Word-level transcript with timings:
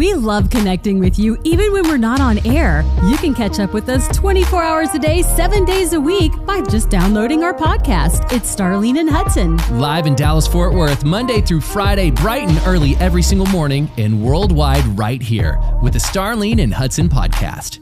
We 0.00 0.14
love 0.14 0.48
connecting 0.48 0.98
with 0.98 1.18
you 1.18 1.36
even 1.44 1.74
when 1.74 1.86
we're 1.86 1.98
not 1.98 2.22
on 2.22 2.38
air. 2.46 2.86
You 3.04 3.18
can 3.18 3.34
catch 3.34 3.60
up 3.60 3.74
with 3.74 3.90
us 3.90 4.08
24 4.16 4.62
hours 4.62 4.94
a 4.94 4.98
day, 4.98 5.20
seven 5.20 5.66
days 5.66 5.92
a 5.92 6.00
week 6.00 6.32
by 6.46 6.62
just 6.62 6.88
downloading 6.88 7.44
our 7.44 7.52
podcast. 7.52 8.32
It's 8.32 8.56
Starlene 8.56 8.98
and 8.98 9.10
Hudson. 9.10 9.58
Live 9.78 10.06
in 10.06 10.14
Dallas, 10.14 10.46
Fort 10.46 10.72
Worth, 10.72 11.04
Monday 11.04 11.42
through 11.42 11.60
Friday, 11.60 12.10
bright 12.10 12.48
and 12.48 12.58
early 12.66 12.96
every 12.96 13.20
single 13.20 13.44
morning, 13.48 13.90
and 13.98 14.24
worldwide 14.24 14.86
right 14.98 15.20
here 15.20 15.60
with 15.82 15.92
the 15.92 15.98
Starlene 15.98 16.62
and 16.62 16.72
Hudson 16.72 17.10
podcast. 17.10 17.80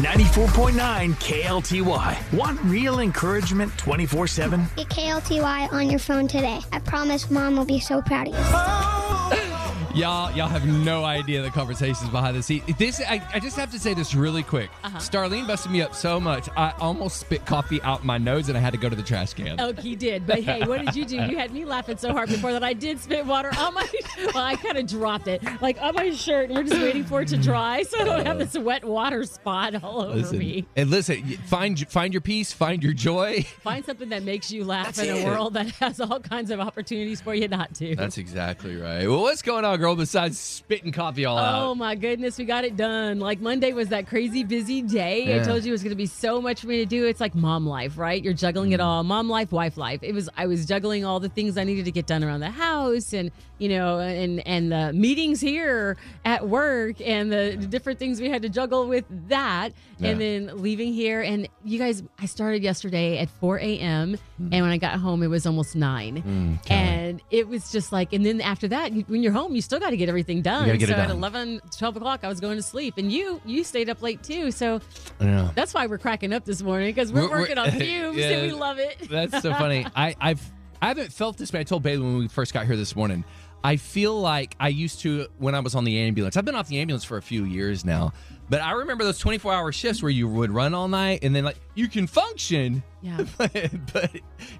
94.9 0.00 0.72
KLTY. 1.16 2.32
Want 2.32 2.58
real 2.62 3.00
encouragement 3.00 3.76
24 3.76 4.26
7? 4.26 4.66
Get 4.76 4.88
KLTY 4.88 5.70
on 5.70 5.90
your 5.90 5.98
phone 5.98 6.28
today. 6.28 6.60
I 6.72 6.78
promise 6.78 7.30
mom 7.30 7.58
will 7.58 7.66
be 7.66 7.78
so 7.78 8.00
proud 8.00 8.28
of 8.28 8.32
you. 8.32 8.40
Oh! 8.40 9.49
Y'all, 9.92 10.30
y'all 10.36 10.46
have 10.46 10.64
no 10.68 11.04
idea 11.04 11.42
the 11.42 11.50
conversations 11.50 12.08
behind 12.10 12.36
the 12.36 12.42
scenes. 12.42 12.62
This, 12.78 13.00
I, 13.00 13.20
I 13.34 13.40
just 13.40 13.56
have 13.56 13.72
to 13.72 13.78
say 13.78 13.92
this 13.92 14.14
really 14.14 14.44
quick. 14.44 14.70
Uh-huh. 14.84 14.98
Starlene 14.98 15.48
busted 15.48 15.72
me 15.72 15.82
up 15.82 15.96
so 15.96 16.20
much, 16.20 16.48
I 16.56 16.72
almost 16.78 17.16
spit 17.16 17.44
coffee 17.44 17.82
out 17.82 18.04
my 18.04 18.16
nose, 18.16 18.48
and 18.48 18.56
I 18.56 18.60
had 18.60 18.72
to 18.72 18.78
go 18.78 18.88
to 18.88 18.94
the 18.94 19.02
trash 19.02 19.34
can. 19.34 19.60
Oh, 19.60 19.72
he 19.72 19.96
did. 19.96 20.28
But 20.28 20.44
hey, 20.44 20.64
what 20.64 20.80
did 20.84 20.94
you 20.94 21.04
do? 21.04 21.16
You 21.16 21.36
had 21.36 21.52
me 21.52 21.64
laughing 21.64 21.96
so 21.96 22.12
hard 22.12 22.28
before 22.28 22.52
that 22.52 22.62
I 22.62 22.72
did 22.72 23.00
spit 23.00 23.26
water 23.26 23.50
on 23.58 23.74
my. 23.74 23.86
Well, 24.34 24.44
I 24.44 24.54
kind 24.56 24.76
of 24.76 24.86
dropped 24.86 25.28
it 25.28 25.42
like 25.62 25.80
on 25.80 25.94
my 25.94 26.10
shirt, 26.10 26.50
and 26.50 26.58
we're 26.58 26.64
just 26.64 26.80
waiting 26.80 27.04
for 27.04 27.22
it 27.22 27.28
to 27.28 27.36
dry, 27.38 27.82
so 27.82 28.00
I 28.00 28.04
don't 28.04 28.26
have 28.26 28.38
this 28.38 28.56
wet 28.56 28.84
water 28.84 29.24
spot 29.24 29.82
all 29.82 30.02
over 30.02 30.14
Listen, 30.18 30.38
me. 30.38 30.66
and 30.76 30.90
listen, 30.90 31.22
find 31.46 31.88
find 31.88 32.12
your 32.12 32.20
peace, 32.20 32.52
find 32.52 32.82
your 32.82 32.92
joy. 32.92 33.42
Find 33.62 33.84
something 33.84 34.10
that 34.10 34.22
makes 34.22 34.50
you 34.52 34.64
laugh 34.64 34.94
That's 34.94 34.98
in 35.08 35.16
it. 35.16 35.22
a 35.22 35.26
world 35.26 35.54
that 35.54 35.68
has 35.76 36.00
all 36.00 36.20
kinds 36.20 36.50
of 36.50 36.60
opportunities 36.60 37.20
for 37.20 37.34
you 37.34 37.48
not 37.48 37.74
to. 37.76 37.96
That's 37.96 38.18
exactly 38.18 38.76
right. 38.76 39.08
Well, 39.08 39.22
what's 39.22 39.42
going 39.42 39.64
on, 39.64 39.79
girl? 39.80 39.96
Besides 39.96 40.38
spitting 40.38 40.92
coffee 40.92 41.24
all 41.24 41.38
Oh 41.38 41.40
out. 41.70 41.76
my 41.76 41.94
goodness, 41.94 42.38
we 42.38 42.44
got 42.44 42.64
it 42.64 42.76
done. 42.76 43.18
Like 43.18 43.40
Monday 43.40 43.72
was 43.72 43.88
that 43.88 44.06
crazy 44.06 44.44
busy 44.44 44.82
day. 44.82 45.40
I 45.40 45.42
told 45.42 45.64
you 45.64 45.70
it 45.70 45.72
was 45.72 45.82
going 45.82 45.90
to 45.90 45.96
be 45.96 46.06
so 46.06 46.40
much 46.40 46.60
for 46.60 46.68
me 46.68 46.78
to 46.78 46.86
do. 46.86 47.06
It's 47.06 47.20
like 47.20 47.34
mom 47.34 47.66
life, 47.66 47.98
right? 47.98 48.22
You're 48.22 48.32
juggling 48.34 48.70
Mm. 48.70 48.74
it 48.74 48.80
all. 48.80 49.02
Mom 49.02 49.28
life, 49.28 49.50
wife 49.52 49.76
life. 49.76 50.00
It 50.02 50.12
was 50.12 50.28
I 50.36 50.46
was 50.46 50.66
juggling 50.66 51.04
all 51.04 51.18
the 51.18 51.28
things 51.28 51.58
I 51.58 51.64
needed 51.64 51.86
to 51.86 51.90
get 51.92 52.06
done 52.06 52.22
around 52.22 52.40
the 52.40 52.50
house 52.50 53.12
and, 53.12 53.32
you 53.60 53.68
know, 53.68 53.98
and 54.00 54.44
and 54.48 54.72
the 54.72 54.92
meetings 54.92 55.40
here 55.40 55.96
at 56.24 56.48
work 56.48 57.00
and 57.00 57.30
the, 57.30 57.56
different 57.56 57.98
things 58.00 58.20
we 58.20 58.28
had 58.28 58.42
to 58.42 58.48
juggle 58.48 58.88
with 58.88 59.04
that 59.28 59.72
and 60.02 60.18
then 60.20 60.50
leaving 60.62 60.92
here 60.94 61.20
and 61.20 61.46
you 61.62 61.78
guys 61.78 62.02
I 62.18 62.24
started 62.26 62.62
yesterday 62.62 63.18
at 63.18 63.28
4 63.28 63.58
a.m. 63.58 64.14
Mm. 64.40 64.48
and 64.50 64.62
when 64.62 64.70
I 64.70 64.78
got 64.78 64.98
home 64.98 65.22
it 65.22 65.26
was 65.26 65.44
almost 65.46 65.76
9. 65.76 66.58
and 66.70 67.20
it 67.30 67.46
was 67.48 67.70
just 67.70 67.92
like 67.92 68.12
and 68.14 68.24
then 68.24 68.40
after 68.40 68.66
that 68.68 68.92
when 69.08 69.22
you're 69.22 69.32
home 69.32 69.54
you 69.54 69.60
still 69.60 69.78
got 69.78 69.90
to 69.90 69.96
get 69.98 70.08
everything 70.08 70.40
done. 70.42 70.66
get 70.78 70.88
so 70.88 70.94
it 70.94 70.98
at 70.98 71.10
11 71.10 71.60
12 71.76 71.96
o'clock 71.96 72.20
i 72.22 72.28
was 72.28 72.40
going 72.40 72.56
to 72.56 72.62
sleep 72.62 72.94
and 72.96 73.12
you 73.12 73.40
you 73.44 73.62
stayed 73.62 73.90
up 73.90 74.00
late 74.00 74.22
too 74.22 74.50
so 74.50 74.80
Yeah. 75.20 75.50
that's 75.54 75.74
why 75.74 75.86
we're 75.86 75.98
cracking 75.98 76.32
up 76.32 76.44
this 76.46 76.62
morning 76.62 76.88
because 76.94 77.12
we're, 77.12 77.20
We're- 77.22 77.30
we're- 77.30 77.40
working 77.42 77.58
on 77.58 77.70
fumes 77.78 78.16
Yeah. 78.16 78.30
and 78.30 78.42
we 78.46 78.52
love 78.52 78.78
it 78.78 78.96
That's 79.10 79.42
so 79.42 79.52
funny. 79.52 79.86
I, 79.96 80.14
I've 80.20 80.40
I 80.82 80.88
haven't 80.88 81.12
felt 81.12 81.36
this 81.36 81.52
way. 81.52 81.60
I 81.60 81.64
told 81.64 81.82
Bailey 81.82 82.02
when 82.02 82.16
we 82.20 82.28
first 82.28 82.54
got 82.54 82.64
here 82.64 82.74
this 82.74 82.96
morning. 82.96 83.22
I 83.62 83.76
feel 83.76 84.18
like 84.18 84.56
I 84.58 84.68
used 84.68 85.00
to 85.00 85.26
when 85.38 85.54
I 85.54 85.60
was 85.60 85.74
on 85.74 85.84
the 85.84 85.98
ambulance. 85.98 86.36
I've 86.36 86.44
been 86.44 86.54
off 86.54 86.68
the 86.68 86.78
ambulance 86.78 87.04
for 87.04 87.18
a 87.18 87.22
few 87.22 87.44
years 87.44 87.84
now, 87.84 88.12
but 88.48 88.62
I 88.62 88.72
remember 88.72 89.04
those 89.04 89.18
24 89.18 89.52
hour 89.52 89.72
shifts 89.72 90.02
where 90.02 90.10
you 90.10 90.26
would 90.28 90.50
run 90.50 90.74
all 90.74 90.88
night 90.88 91.20
and 91.22 91.34
then 91.34 91.44
like 91.44 91.58
you 91.74 91.88
can 91.88 92.06
function, 92.06 92.82
yeah 93.02 93.24
but, 93.38 93.70
but 93.92 94.10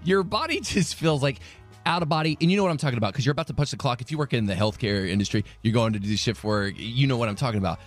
your 0.05 0.23
body 0.23 0.61
just 0.61 0.97
feels 0.97 1.23
like 1.23 1.41
out 1.87 2.03
of 2.03 2.09
body. 2.09 2.37
And 2.41 2.51
you 2.51 2.57
know 2.57 2.63
what 2.63 2.71
I'm 2.71 2.77
talking 2.77 2.99
about 2.99 3.13
because 3.13 3.25
you're 3.25 3.33
about 3.33 3.47
to 3.47 3.55
punch 3.55 3.71
the 3.71 3.77
clock. 3.77 4.01
If 4.01 4.11
you 4.11 4.19
work 4.19 4.33
in 4.35 4.47
the 4.47 4.55
healthcare 4.55 5.09
industry, 5.09 5.45
you're 5.63 5.75
going 5.75 5.95
to 5.95 5.99
do 5.99 6.17
shift 6.17 6.45
work. 6.45 6.75
You 6.77 7.07
know 7.07 7.17
what 7.17 7.29
I'm 7.29 7.37
talking 7.37 7.59
about. 7.59 7.81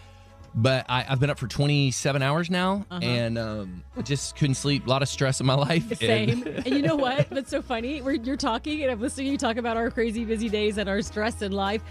But 0.55 0.85
I, 0.87 1.05
I've 1.09 1.19
been 1.19 1.29
up 1.31 1.39
for 1.39 1.47
27 1.47 2.21
hours 2.21 2.49
now 2.49 2.85
Uh-huh. 2.91 2.99
and 3.03 3.37
um, 3.39 3.83
I 3.97 4.01
just 4.03 4.35
couldn't 4.35 4.55
sleep. 4.55 4.85
A 4.85 4.89
lot 4.89 5.01
of 5.01 5.07
stress 5.09 5.39
in 5.39 5.45
my 5.47 5.55
life. 5.55 5.89
and- 5.91 5.97
same 5.99 6.43
and 6.47 6.67
you 6.67 6.81
know 6.81 6.95
what 6.95 7.29
that's 7.29 7.49
so 7.49 7.61
funny 7.61 8.01
We're, 8.01 8.13
you're 8.13 8.35
talking 8.37 8.81
and 8.83 8.91
i'm 8.91 8.99
listening 9.01 9.25
to 9.27 9.31
you 9.31 9.37
talk 9.37 9.57
about 9.57 9.77
our 9.77 9.89
crazy 9.89 10.25
busy 10.25 10.49
days 10.49 10.77
and 10.77 10.87
our 10.87 11.01
stress 11.01 11.41
in 11.41 11.51
life 11.51 11.81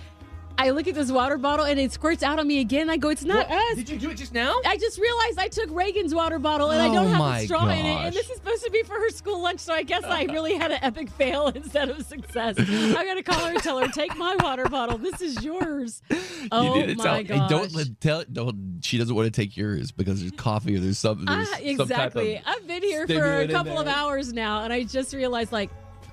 i 0.58 0.70
look 0.70 0.86
at 0.86 0.94
this 0.94 1.10
water 1.10 1.38
bottle 1.38 1.64
and 1.64 1.78
it 1.80 1.90
squirts 1.92 2.22
out 2.22 2.38
on 2.38 2.46
me 2.46 2.60
again 2.60 2.88
i 2.90 2.96
go 2.96 3.08
it's 3.08 3.24
not 3.24 3.50
us 3.50 3.76
Did 3.76 3.88
you 3.88 3.98
do 3.98 4.10
it 4.10 4.16
just 4.16 4.32
now? 4.34 4.54
I 4.66 4.76
just 4.76 4.98
realized 4.98 5.38
I 5.38 5.48
took 5.48 5.70
Reagan's 5.70 6.14
water 6.14 6.38
bottle 6.38 6.70
and 6.70 6.80
I 6.80 6.86
don't 6.88 7.06
Oh 7.06 7.10
have 7.24 7.42
a 7.42 7.44
straw 7.44 7.68
in 7.68 7.78
it. 7.86 8.06
And 8.06 8.14
this 8.14 8.28
is 8.28 8.36
supposed 8.36 8.64
to 8.64 8.70
be 8.70 8.82
for 8.82 8.94
her 8.94 9.10
school 9.10 9.40
lunch, 9.42 9.60
so 9.60 9.72
I 9.72 9.82
guess 9.82 10.04
I 10.04 10.24
really 10.30 10.54
had 10.54 10.70
an 10.72 10.78
epic 10.82 11.10
fail 11.10 11.48
instead 11.54 11.88
of 11.88 12.04
success. 12.06 12.56
I'm 12.58 12.92
gonna 13.06 13.22
call 13.22 13.40
her 13.46 13.52
and 13.54 13.62
tell 13.62 13.78
her, 13.78 13.88
take 13.88 14.16
my 14.16 14.36
water 14.40 14.68
bottle. 14.68 14.98
This 14.98 15.20
is 15.20 15.42
yours. 15.44 16.02
Oh 16.50 16.74
you 16.74 16.96
my 16.96 17.22
gosh. 17.22 17.48
don't 17.48 17.72
let, 17.72 18.00
tell 18.00 18.24
don't 18.30 18.80
she 18.82 18.98
doesn't 18.98 19.14
want 19.14 19.26
to 19.26 19.30
take 19.40 19.56
yours 19.56 19.92
because 19.92 20.18
there's 20.20 20.32
coffee 20.32 20.76
or 20.76 20.80
there's 20.80 20.98
something 20.98 21.24
there's 21.24 21.48
Ah, 21.48 21.54
some 21.56 21.62
type 21.62 21.70
of- 21.78 21.80
exactly. 21.90 22.42
I've 22.44 22.66
been 22.66 22.82
here 22.82 23.06
for 23.06 23.36
a 23.42 23.48
couple 23.48 23.78
of 23.78 23.86
hours 23.86 24.32
now, 24.32 24.64
and 24.64 24.72
I 24.72 24.82
just 24.82 25.14
realized 25.14 25.52
like 25.52 25.70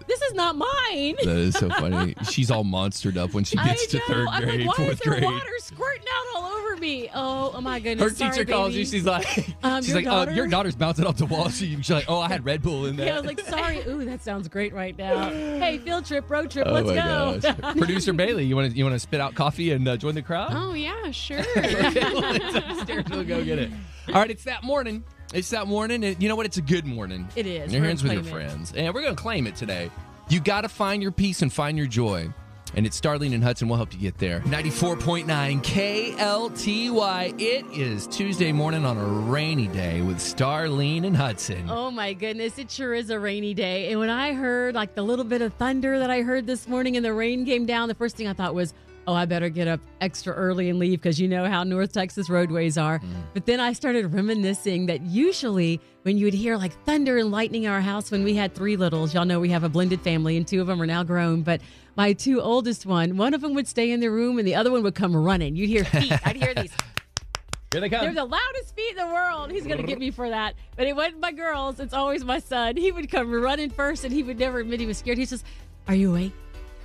this 0.10 0.22
is 0.24 0.34
not 0.34 0.56
mine. 0.58 1.16
that 1.24 1.38
is 1.38 1.56
so 1.56 1.70
funny. 1.80 2.16
She's 2.30 2.52
all 2.52 2.66
monstered 2.66 3.16
up 3.16 3.34
when 3.34 3.44
she 3.46 3.56
gets 3.56 3.88
to 3.88 4.00
third 4.02 4.28
I'm 4.30 4.44
grade, 4.44 4.66
like, 4.66 4.78
why 4.78 4.86
fourth 4.86 4.94
is 4.94 5.00
there 5.00 5.14
grade. 5.14 5.24
water 5.24 5.46
squirting 5.60 6.06
out 6.12 6.36
all 6.36 6.52
over 6.52 6.76
me? 6.78 7.10
Oh, 7.14 7.52
oh 7.56 7.62
my 7.62 7.80
goodness. 7.80 8.04
Her 8.04 8.10
goodness. 8.10 8.18
teacher 8.18 8.34
Sorry, 8.34 8.46
calls 8.46 8.74
you. 8.76 8.86
She's 8.86 9.06
like, 9.06 9.28
Um, 9.64 9.82
she's 9.82 9.90
your 9.90 9.98
like, 9.98 10.06
daughter? 10.06 10.32
oh, 10.32 10.34
your 10.34 10.48
daughter's 10.48 10.76
bouncing 10.76 11.06
off 11.06 11.18
the 11.18 11.26
wall. 11.26 11.50
She, 11.50 11.76
she's 11.78 11.90
like, 11.92 12.06
oh, 12.08 12.20
I 12.20 12.28
had 12.28 12.44
Red 12.44 12.62
Bull 12.62 12.86
in 12.88 12.96
there. 12.96 13.08
Yeah, 13.08 13.14
I 13.18 13.20
was 13.22 13.26
like, 13.28 13.40
sorry. 13.42 13.80
Ooh, 13.88 14.04
that 14.06 14.22
sounds 14.24 14.48
great 14.48 14.74
right 14.74 14.98
now. 14.98 15.30
Hey, 15.30 15.78
field 15.78 16.06
trip, 16.06 16.30
road 16.30 16.50
trip, 16.52 16.68
oh 16.68 16.74
let's 16.82 17.46
go. 17.46 17.74
Producer 17.74 18.14
Bailey, 18.14 18.46
you 18.46 18.56
want 18.56 18.72
to 18.72 18.78
you 18.78 18.84
want 18.84 18.96
to 18.96 19.00
spit 19.00 19.22
out 19.22 19.36
coffee 19.36 19.72
and 19.72 19.88
uh, 19.88 19.96
join 19.98 20.16
the 20.16 20.22
crowd? 20.22 20.52
Oh 20.54 20.74
yeah, 20.74 21.12
sure. 21.12 21.40
Upstairs. 21.40 23.06
We'll 23.10 23.24
go 23.24 23.44
get 23.44 23.60
it. 23.60 23.72
All 24.10 24.16
right, 24.16 24.32
it's 24.32 24.44
that 24.46 24.64
morning. 24.64 25.04
It's 25.34 25.52
that 25.52 25.68
morning, 25.68 26.04
and 26.04 26.22
you 26.22 26.28
know 26.28 26.36
what? 26.36 26.48
It's 26.48 26.58
a 26.58 26.62
good 26.62 26.86
morning. 26.86 27.28
It 27.36 27.46
is. 27.46 27.64
And 27.64 27.72
you're 27.72 27.82
We're 27.82 27.88
hands 27.88 28.02
with 28.04 28.14
your 28.14 28.22
it. 28.22 28.26
friends, 28.28 28.74
and 28.76 28.94
we're 28.94 29.04
gonna 29.04 29.16
claim 29.16 29.46
it 29.46 29.56
today. 29.56 29.92
You 30.28 30.40
got 30.40 30.62
to 30.62 30.70
find 30.70 31.02
your 31.04 31.12
peace 31.12 31.42
and 31.42 31.52
find 31.54 31.78
your 31.78 31.88
joy. 31.88 32.30
And 32.76 32.86
it's 32.86 33.00
Starlene 33.02 33.34
and 33.34 33.44
Hudson. 33.44 33.68
We'll 33.68 33.78
help 33.78 33.94
you 33.94 34.00
get 34.00 34.20
there. 34.20 34.42
94.9 34.42 35.26
KLTY. 35.64 37.42
It 37.42 37.66
is 37.76 38.06
Tuesday 38.06 38.52
morning 38.52 38.86
on 38.86 38.96
a 38.98 39.04
rainy 39.04 39.66
day 39.68 40.02
with 40.02 40.18
Starlene 40.18 41.04
and 41.04 41.18
Hudson. 41.18 41.68
Oh 41.68 41.90
my 41.90 42.14
goodness, 42.14 42.60
it 42.60 42.70
sure 42.70 42.94
is 42.94 43.10
a 43.10 43.20
rainy 43.20 43.56
day. 43.56 43.90
And 43.90 44.00
when 44.00 44.12
I 44.12 44.34
heard 44.34 44.76
like 44.76 44.94
the 44.94 45.02
little 45.02 45.26
bit 45.26 45.42
of 45.42 45.54
thunder 45.56 45.98
that 45.98 46.12
I 46.12 46.22
heard 46.22 46.46
this 46.46 46.68
morning 46.68 46.96
and 46.96 47.04
the 47.04 47.14
rain 47.14 47.44
came 47.44 47.66
down, 47.66 47.88
the 47.88 47.96
first 47.96 48.16
thing 48.16 48.28
I 48.28 48.34
thought 48.34 48.54
was, 48.54 48.76
oh, 49.10 49.14
I 49.16 49.26
better 49.26 49.50
get 49.50 49.68
up 49.68 49.80
extra 50.02 50.34
early 50.36 50.70
and 50.70 50.78
leave 50.78 51.02
because 51.02 51.20
you 51.20 51.28
know 51.28 51.48
how 51.48 51.64
North 51.64 51.94
Texas 51.94 52.30
roadways 52.30 52.78
are. 52.78 53.00
Mm. 53.00 53.08
But 53.34 53.48
then 53.48 53.60
I 53.60 53.74
started 53.74 54.14
reminiscing 54.14 54.86
that 54.86 55.02
usually 55.02 55.82
when 56.04 56.20
you 56.20 56.26
would 56.26 56.34
hear 56.36 56.58
like 56.58 56.74
thunder 56.86 57.18
and 57.18 57.32
lightning 57.32 57.64
in 57.64 57.72
our 57.72 57.82
house 57.82 58.12
when 58.12 58.24
we 58.24 58.36
had 58.36 58.54
three 58.54 58.78
littles, 58.78 59.16
y'all 59.16 59.26
know 59.26 59.40
we 59.40 59.50
have 59.50 59.64
a 59.64 59.70
blended 59.70 60.02
family 60.02 60.38
and 60.38 60.48
two 60.48 60.62
of 60.62 60.68
them 60.68 60.80
are 60.80 60.86
now 60.86 61.02
grown, 61.02 61.42
but 61.42 61.60
my 61.98 62.14
two 62.14 62.40
oldest 62.40 62.86
one, 62.86 63.18
one 63.18 63.34
of 63.34 63.42
them 63.42 63.56
would 63.56 63.68
stay 63.68 63.90
in 63.90 64.00
the 64.00 64.12
room 64.12 64.38
and 64.38 64.48
the 64.48 64.54
other 64.54 64.70
one 64.70 64.84
would 64.84 64.96
come 64.96 65.16
running. 65.16 65.56
You'd 65.56 65.70
hear 65.70 65.86
feet. 65.86 66.14
I'd 66.24 66.36
hear 66.36 66.54
these 66.54 66.72
Here 67.72 67.82
they 67.82 67.90
come. 67.90 68.02
they're 68.02 68.14
the 68.14 68.26
loudest 68.26 68.76
feet 68.76 68.92
in 68.92 68.98
the 68.98 69.14
world. 69.14 69.52
He's 69.52 69.66
gonna 69.66 69.84
get 69.84 70.00
me 70.00 70.12
for 70.12 70.30
that. 70.30 70.54
But 70.76 70.86
it 70.88 70.96
wasn't 70.96 71.20
my 71.20 71.32
girls. 71.32 71.80
It's 71.80 71.94
always 71.94 72.24
my 72.24 72.40
son. 72.40 72.78
He 72.78 72.92
would 72.92 73.12
come 73.12 73.32
running 73.32 73.70
first, 73.70 74.04
and 74.04 74.14
he 74.14 74.24
would 74.24 74.40
never 74.40 74.60
admit 74.60 74.80
he 74.80 74.88
was 74.88 74.98
scared. 74.98 75.20
He 75.20 75.26
says, 75.26 75.44
"Are 75.88 75.94
you 75.94 76.10
awake?" 76.10 76.34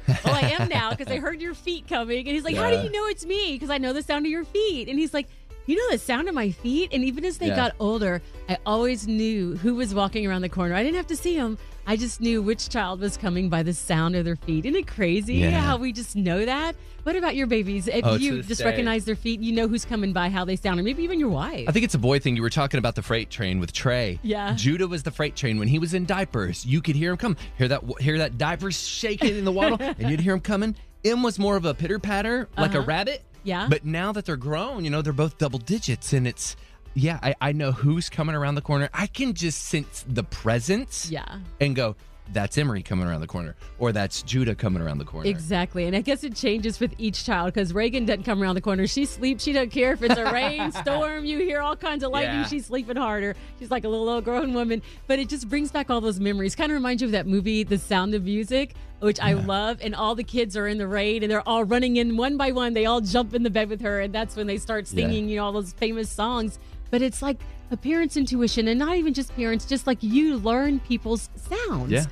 Well, 0.08 0.18
oh, 0.24 0.32
I 0.32 0.50
am 0.58 0.68
now 0.68 0.90
because 0.90 1.08
I 1.08 1.18
heard 1.18 1.40
your 1.40 1.54
feet 1.54 1.88
coming. 1.88 2.26
And 2.26 2.34
he's 2.34 2.44
like, 2.44 2.56
"How 2.56 2.70
do 2.70 2.76
you 2.76 2.90
know 2.90 3.06
it's 3.06 3.24
me?" 3.24 3.52
Because 3.52 3.70
I 3.70 3.78
know 3.78 3.92
the 3.92 4.02
sound 4.02 4.26
of 4.26 4.30
your 4.30 4.44
feet. 4.44 4.88
And 4.88 4.98
he's 4.98 5.14
like, 5.14 5.28
"You 5.66 5.76
know 5.76 5.90
the 5.90 5.98
sound 5.98 6.28
of 6.28 6.34
my 6.34 6.50
feet." 6.50 6.90
And 6.92 7.04
even 7.04 7.24
as 7.24 7.38
they 7.38 7.48
Yeah. 7.48 7.56
got 7.56 7.72
older, 7.80 8.22
I 8.48 8.58
always 8.66 9.06
knew 9.06 9.56
who 9.56 9.74
was 9.74 9.94
walking 9.94 10.26
around 10.26 10.42
the 10.42 10.48
corner. 10.48 10.74
I 10.74 10.82
didn't 10.82 10.96
have 10.96 11.06
to 11.08 11.16
see 11.16 11.36
them. 11.36 11.58
I 11.86 11.96
just 11.96 12.20
knew 12.20 12.40
which 12.40 12.70
child 12.70 13.00
was 13.00 13.18
coming 13.18 13.50
by 13.50 13.62
the 13.62 13.74
sound 13.74 14.16
of 14.16 14.24
their 14.24 14.36
feet. 14.36 14.64
Isn't 14.64 14.78
it 14.78 14.86
crazy 14.86 15.34
Yeah. 15.34 15.60
how 15.60 15.76
we 15.76 15.92
just 15.92 16.16
know 16.16 16.44
that? 16.46 16.76
What 17.02 17.14
about 17.14 17.36
your 17.36 17.46
babies? 17.46 17.86
If 17.88 18.06
Oh, 18.06 18.14
you 18.14 18.42
just 18.42 18.60
day. 18.60 18.64
recognize 18.64 19.04
their 19.04 19.16
feet, 19.16 19.40
you 19.40 19.52
know 19.52 19.68
who's 19.68 19.84
coming 19.84 20.14
by, 20.14 20.30
how 20.30 20.46
they 20.46 20.56
sound, 20.56 20.80
or 20.80 20.82
maybe 20.82 21.02
even 21.02 21.20
your 21.20 21.28
wife. 21.28 21.66
I 21.68 21.72
think 21.72 21.84
it's 21.84 21.94
a 21.94 21.98
boy 21.98 22.18
thing. 22.20 22.36
You 22.36 22.40
were 22.42 22.48
talking 22.48 22.78
about 22.78 22.94
the 22.94 23.02
freight 23.02 23.28
train 23.28 23.60
with 23.60 23.74
Trey. 23.74 24.18
Yeah. 24.22 24.54
Judah 24.54 24.88
was 24.88 25.02
the 25.02 25.10
freight 25.10 25.36
train 25.36 25.58
when 25.58 25.68
he 25.68 25.78
was 25.78 25.92
in 25.92 26.06
diapers. 26.06 26.64
You 26.64 26.80
could 26.80 26.96
hear 26.96 27.10
him 27.10 27.18
come. 27.18 27.36
Hear 27.58 27.68
that? 27.68 27.82
Hear 28.00 28.16
that 28.16 28.38
diaper 28.38 28.70
shaking 28.72 29.36
in 29.36 29.44
the 29.44 29.52
waddle, 29.52 29.76
and 29.98 30.10
you'd 30.10 30.20
hear 30.20 30.32
him 30.32 30.40
coming. 30.40 30.74
M 31.04 31.22
was 31.22 31.38
more 31.38 31.56
of 31.56 31.66
a 31.66 31.74
pitter 31.74 31.98
patter, 31.98 32.48
like 32.56 32.72
a 32.72 32.78
Uh-huh. 32.78 32.86
rabbit. 32.86 33.22
Yeah. 33.44 33.68
But 33.70 33.84
now 33.84 34.12
that 34.12 34.24
they're 34.24 34.36
grown, 34.36 34.84
you 34.84 34.90
know, 34.90 35.02
they're 35.02 35.12
both 35.12 35.38
double 35.38 35.58
digits, 35.58 36.12
and 36.12 36.26
it's 36.26 36.56
yeah. 36.94 37.18
I, 37.22 37.34
I 37.40 37.52
know 37.52 37.72
who's 37.72 38.08
coming 38.08 38.34
around 38.34 38.56
the 38.56 38.62
corner. 38.62 38.88
I 38.92 39.06
can 39.06 39.34
just 39.34 39.62
sense 39.62 40.04
the 40.08 40.24
presence. 40.24 41.10
Yeah. 41.10 41.38
And 41.60 41.76
go. 41.76 41.96
That's 42.32 42.56
Emery 42.56 42.82
coming 42.82 43.06
around 43.06 43.20
the 43.20 43.26
corner, 43.26 43.54
or 43.78 43.92
that's 43.92 44.22
Judah 44.22 44.54
coming 44.54 44.82
around 44.82 44.98
the 44.98 45.04
corner. 45.04 45.28
Exactly. 45.28 45.84
And 45.84 45.94
I 45.94 46.00
guess 46.00 46.24
it 46.24 46.34
changes 46.34 46.80
with 46.80 46.94
each 46.98 47.24
child 47.24 47.52
because 47.52 47.72
Reagan 47.74 48.06
doesn't 48.06 48.24
come 48.24 48.42
around 48.42 48.54
the 48.54 48.60
corner. 48.60 48.86
She 48.86 49.04
sleeps. 49.04 49.44
She 49.44 49.52
doesn't 49.52 49.70
care 49.70 49.92
if 49.92 50.02
it's 50.02 50.16
a 50.16 50.24
rain, 50.32 50.72
storm, 50.72 51.24
you 51.26 51.38
hear 51.38 51.60
all 51.60 51.76
kinds 51.76 52.02
of 52.02 52.10
lightning. 52.12 52.40
Yeah. 52.40 52.46
She's 52.46 52.66
sleeping 52.66 52.96
harder. 52.96 53.36
She's 53.58 53.70
like 53.70 53.84
a 53.84 53.88
little 53.88 54.08
old 54.08 54.24
grown 54.24 54.54
woman. 54.54 54.80
But 55.06 55.18
it 55.18 55.28
just 55.28 55.48
brings 55.48 55.70
back 55.70 55.90
all 55.90 56.00
those 56.00 56.18
memories. 56.18 56.54
Kind 56.56 56.72
of 56.72 56.76
reminds 56.76 57.02
you 57.02 57.08
of 57.08 57.12
that 57.12 57.26
movie, 57.26 57.62
The 57.62 57.78
Sound 57.78 58.14
of 58.14 58.24
Music, 58.24 58.74
which 59.00 59.20
I 59.20 59.34
love. 59.34 59.78
And 59.82 59.94
all 59.94 60.14
the 60.14 60.24
kids 60.24 60.56
are 60.56 60.66
in 60.66 60.78
the 60.78 60.88
rain 60.88 61.22
and 61.22 61.30
they're 61.30 61.46
all 61.46 61.64
running 61.64 61.96
in 61.98 62.16
one 62.16 62.36
by 62.38 62.52
one. 62.52 62.72
They 62.72 62.86
all 62.86 63.02
jump 63.02 63.34
in 63.34 63.42
the 63.42 63.50
bed 63.50 63.68
with 63.68 63.82
her. 63.82 64.00
And 64.00 64.14
that's 64.14 64.34
when 64.34 64.46
they 64.46 64.56
start 64.56 64.86
Yeah. 64.90 65.02
singing, 65.04 65.28
you 65.28 65.36
know, 65.36 65.44
all 65.44 65.52
those 65.52 65.72
famous 65.74 66.08
songs. 66.10 66.58
But 66.90 67.02
it's 67.02 67.20
like 67.22 67.38
a 67.70 67.76
parent's 67.76 68.16
intuition 68.16 68.68
and 68.68 68.78
not 68.78 68.96
even 68.96 69.14
just 69.14 69.34
parents, 69.36 69.64
just 69.64 69.86
like 69.86 70.02
you 70.02 70.36
learn 70.36 70.80
people's 70.80 71.28
sounds. 71.36 71.90
Yeah. 71.90 72.04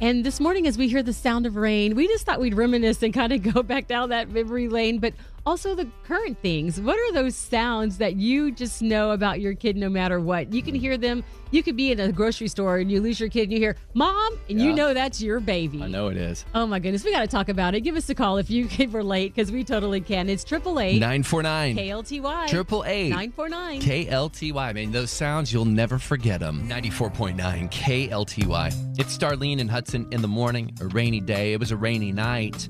And 0.00 0.24
this 0.24 0.38
morning, 0.38 0.66
as 0.66 0.78
we 0.78 0.88
hear 0.88 1.02
the 1.02 1.12
sound 1.12 1.44
of 1.44 1.56
rain, 1.56 1.96
we 1.96 2.06
just 2.06 2.24
thought 2.24 2.38
we'd 2.38 2.54
reminisce 2.54 3.02
and 3.02 3.12
kind 3.12 3.32
of 3.32 3.42
go 3.42 3.62
back 3.62 3.88
down 3.88 4.10
that 4.10 4.30
memory 4.30 4.68
lane, 4.68 4.98
but 5.00 5.12
also 5.48 5.74
the 5.74 5.88
current 6.04 6.36
things. 6.42 6.78
What 6.78 6.98
are 6.98 7.12
those 7.12 7.34
sounds 7.34 7.96
that 7.98 8.16
you 8.16 8.50
just 8.52 8.82
know 8.82 9.12
about 9.12 9.40
your 9.40 9.54
kid 9.54 9.78
no 9.78 9.88
matter 9.88 10.20
what? 10.20 10.52
You 10.52 10.60
can 10.62 10.74
hear 10.74 10.98
them. 10.98 11.24
You 11.50 11.62
could 11.62 11.74
be 11.74 11.90
in 11.90 11.98
a 11.98 12.12
grocery 12.12 12.48
store 12.48 12.76
and 12.76 12.92
you 12.92 13.00
lose 13.00 13.18
your 13.18 13.30
kid 13.30 13.44
and 13.44 13.52
you 13.52 13.58
hear, 13.58 13.74
Mom, 13.94 14.38
and 14.50 14.60
you 14.60 14.74
know 14.74 14.92
that's 14.92 15.22
your 15.22 15.40
baby. 15.40 15.82
I 15.82 15.86
know 15.86 16.08
it 16.08 16.18
is. 16.18 16.44
Oh 16.54 16.66
my 16.66 16.78
goodness. 16.78 17.02
We 17.02 17.12
got 17.12 17.22
to 17.22 17.26
talk 17.26 17.48
about 17.48 17.74
it. 17.74 17.80
Give 17.80 17.96
us 17.96 18.10
a 18.10 18.14
call 18.14 18.36
if 18.36 18.50
you 18.50 18.66
can 18.68 18.92
relate 18.92 19.34
because 19.34 19.50
we 19.50 19.64
totally 19.64 20.02
can. 20.02 20.28
It's 20.28 20.44
888 20.44 21.00
949 21.00 21.76
KLTY. 21.76 22.48
Triple 22.48 22.84
eight 22.84 23.08
949. 23.08 23.80
KLTY. 23.80 24.74
Man, 24.74 24.92
those 24.92 25.10
sounds, 25.10 25.50
you'll 25.50 25.64
never 25.64 25.98
forget 25.98 26.40
them. 26.40 26.68
94.9 26.68 27.70
KLTY. 27.70 28.98
It's 29.00 29.16
Starlene 29.16 29.62
and 29.62 29.70
Hudson 29.70 30.06
in 30.12 30.20
the 30.20 30.28
morning, 30.28 30.74
a 30.82 30.88
rainy 30.88 31.20
day. 31.20 31.54
It 31.54 31.60
was 31.60 31.70
a 31.70 31.76
rainy 31.76 32.12
night. 32.12 32.68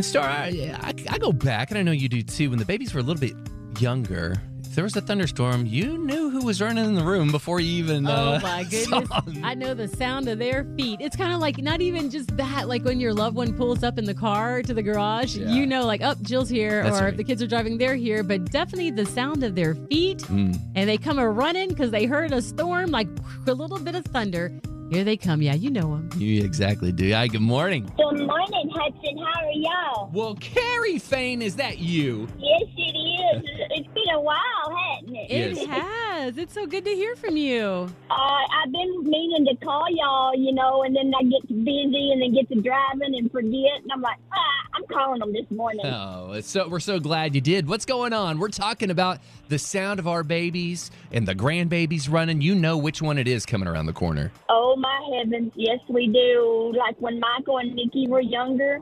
And 0.00 0.04
Star, 0.06 0.24
I, 0.26 0.74
I, 0.80 0.94
I 1.10 1.18
go 1.18 1.30
back, 1.30 1.70
and 1.70 1.78
I 1.78 1.82
know 1.82 1.92
you 1.92 2.08
do 2.08 2.22
too, 2.22 2.48
when 2.48 2.58
the 2.58 2.64
babies 2.64 2.94
were 2.94 3.00
a 3.00 3.02
little 3.02 3.20
bit 3.20 3.34
younger. 3.78 4.40
If 4.60 4.74
there 4.74 4.82
was 4.82 4.96
a 4.96 5.02
thunderstorm, 5.02 5.66
you 5.66 5.98
knew 5.98 6.30
who 6.30 6.42
was 6.42 6.62
running 6.62 6.86
in 6.86 6.94
the 6.94 7.02
room 7.04 7.30
before 7.30 7.60
you 7.60 7.84
even. 7.84 8.06
Oh 8.06 8.10
uh, 8.10 8.40
my 8.42 8.64
saw 8.70 9.00
goodness. 9.02 9.44
I 9.44 9.52
know 9.52 9.74
the 9.74 9.88
sound 9.88 10.26
of 10.30 10.38
their 10.38 10.64
feet. 10.74 11.02
It's 11.02 11.16
kind 11.16 11.34
of 11.34 11.40
like 11.40 11.58
not 11.58 11.82
even 11.82 12.08
just 12.08 12.34
that, 12.38 12.66
like 12.66 12.82
when 12.82 12.98
your 12.98 13.12
loved 13.12 13.36
one 13.36 13.52
pulls 13.52 13.82
up 13.84 13.98
in 13.98 14.06
the 14.06 14.14
car 14.14 14.62
to 14.62 14.72
the 14.72 14.82
garage, 14.82 15.36
Yeah. 15.36 15.50
you 15.52 15.66
know, 15.66 15.84
like, 15.84 16.00
oh, 16.02 16.14
Jill's 16.22 16.48
here, 16.48 16.82
That's 16.82 16.98
or 16.98 17.04
right. 17.04 17.10
if 17.12 17.18
the 17.18 17.24
kids 17.24 17.42
are 17.42 17.46
driving, 17.46 17.76
they're 17.76 17.94
here, 17.94 18.22
but 18.22 18.46
definitely 18.50 18.92
the 18.92 19.04
sound 19.04 19.44
of 19.44 19.54
their 19.54 19.74
feet. 19.74 20.20
Mm. 20.20 20.58
And 20.76 20.88
they 20.88 20.96
come 20.96 21.18
a 21.18 21.28
running 21.28 21.68
because 21.68 21.90
they 21.90 22.06
heard 22.06 22.32
a 22.32 22.40
storm, 22.40 22.90
like 22.90 23.08
a 23.46 23.52
little 23.52 23.78
bit 23.78 23.94
of 23.96 24.06
thunder. 24.06 24.50
Here 24.90 25.04
they 25.04 25.16
come. 25.16 25.40
Yeah, 25.40 25.54
you 25.54 25.70
know 25.70 25.82
them. 25.96 26.10
You 26.16 26.42
exactly 26.42 26.90
do. 26.90 27.12
Hi, 27.12 27.28
good 27.28 27.40
morning. 27.42 27.84
Good 27.96 28.26
morning, 28.26 28.70
Hudson. 28.74 29.18
How 29.18 29.46
are 29.46 29.52
y'all? 29.52 30.10
Well, 30.12 30.34
Carrie 30.40 30.98
Fain, 30.98 31.42
is 31.42 31.54
that 31.56 31.78
you? 31.78 32.26
Yes, 32.38 32.62
it 32.76 32.96
is. 32.98 33.42
It's 33.70 33.88
been 33.94 34.14
a 34.14 34.20
while, 34.20 34.36
hasn't 34.76 35.16
it? 35.16 35.30
It 35.30 35.56
Yes. 35.58 35.66
has. 35.66 36.09
It's 36.22 36.52
so 36.52 36.66
good 36.66 36.84
to 36.84 36.90
hear 36.90 37.16
from 37.16 37.36
you. 37.36 37.90
Uh, 38.10 38.14
I've 38.14 38.70
been 38.70 39.04
meaning 39.04 39.46
to 39.46 39.56
call 39.64 39.86
y'all, 39.90 40.34
you 40.36 40.52
know, 40.52 40.82
and 40.82 40.94
then 40.94 41.12
I 41.18 41.22
get 41.22 41.46
busy 41.48 42.12
and 42.12 42.20
then 42.20 42.34
get 42.34 42.48
to 42.50 42.60
driving 42.60 43.14
and 43.16 43.32
forget. 43.32 43.82
And 43.82 43.90
I'm 43.92 44.02
like, 44.02 44.18
ah, 44.32 44.60
I'm 44.74 44.84
calling 44.86 45.20
them 45.20 45.32
this 45.32 45.50
morning. 45.50 45.86
Oh, 45.86 46.32
it's 46.32 46.48
so 46.48 46.68
we're 46.68 46.80
so 46.80 47.00
glad 47.00 47.34
you 47.34 47.40
did. 47.40 47.66
What's 47.66 47.86
going 47.86 48.12
on? 48.12 48.38
We're 48.38 48.48
talking 48.48 48.90
about 48.90 49.20
the 49.48 49.58
sound 49.58 49.98
of 49.98 50.06
our 50.06 50.22
babies 50.22 50.90
and 51.10 51.26
the 51.26 51.34
grandbabies 51.34 52.10
running. 52.10 52.42
You 52.42 52.54
know 52.54 52.76
which 52.76 53.00
one 53.00 53.16
it 53.16 53.26
is 53.26 53.46
coming 53.46 53.66
around 53.66 53.86
the 53.86 53.92
corner. 53.94 54.30
Oh, 54.48 54.76
my 54.76 55.16
heavens. 55.16 55.52
Yes, 55.56 55.80
we 55.88 56.06
do. 56.08 56.74
Like 56.76 57.00
when 57.00 57.18
Michael 57.18 57.58
and 57.58 57.74
Nikki 57.74 58.06
were 58.08 58.20
younger, 58.20 58.80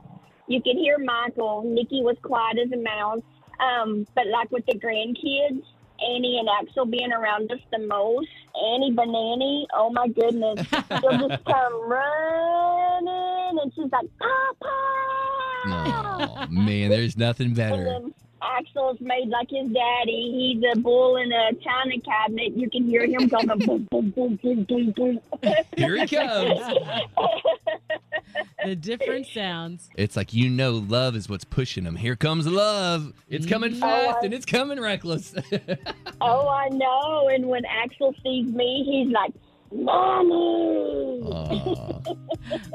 you 0.48 0.60
could 0.60 0.76
hear 0.76 0.98
Michael. 0.98 1.62
Nikki 1.64 2.02
was 2.02 2.16
quiet 2.22 2.58
as 2.58 2.72
a 2.72 2.82
mouse. 2.82 3.22
Um, 3.60 4.06
but 4.14 4.26
like 4.28 4.50
with 4.50 4.66
the 4.66 4.78
grandkids, 4.78 5.62
Annie 6.00 6.38
and 6.38 6.48
Axel 6.60 6.86
being 6.86 7.12
around 7.12 7.50
us 7.50 7.58
the 7.70 7.78
most, 7.78 8.28
Annie 8.54 8.92
Banani, 8.94 9.66
oh 9.74 9.90
my 9.90 10.08
goodness. 10.08 10.66
She'll 11.00 11.28
just 11.28 11.44
come 11.44 11.88
running 11.88 13.58
and 13.62 13.72
she's 13.74 13.90
like, 13.90 14.08
Papa! 14.18 14.88
Oh 15.66 16.46
man, 16.50 16.90
there's 16.90 17.16
nothing 17.16 17.54
better. 17.54 18.00
Axel's 18.40 19.00
made 19.00 19.28
like 19.28 19.50
his 19.50 19.68
daddy. 19.70 20.60
He's 20.62 20.72
a 20.72 20.78
bull 20.78 21.16
in 21.16 21.32
a 21.32 21.52
china 21.54 22.00
cabinet. 22.00 22.56
You 22.56 22.70
can 22.70 22.84
hear 22.84 23.04
him 23.06 23.28
going 23.28 23.46
boom, 23.66 23.88
boom, 23.90 24.10
boom, 24.10 24.38
boom, 24.42 24.64
boom, 24.64 24.90
boom. 24.92 25.20
Here 25.76 25.96
he 25.96 26.06
comes. 26.06 26.60
The 28.64 28.74
different 28.74 29.26
sounds. 29.26 29.88
It's 29.96 30.16
like 30.16 30.34
you 30.34 30.48
know 30.50 30.72
love 30.88 31.14
is 31.14 31.28
what's 31.28 31.44
pushing 31.44 31.84
him. 31.84 31.94
Here 31.94 32.16
comes 32.16 32.46
love. 32.46 33.12
It's 33.28 33.46
coming 33.46 33.72
mm-hmm. 33.72 33.80
fast 33.80 34.24
and 34.24 34.34
it's 34.34 34.46
coming 34.46 34.80
reckless. 34.80 35.34
Oh, 36.20 36.48
I 36.48 36.68
know. 36.70 37.28
And 37.32 37.46
when 37.46 37.64
Axel 37.64 38.12
sees 38.24 38.52
me, 38.52 38.82
he's 38.84 39.12
like, 39.12 39.32
Mommy! 39.72 41.22
Aw, 41.30 42.00